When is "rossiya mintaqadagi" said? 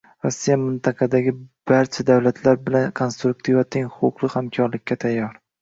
0.25-1.33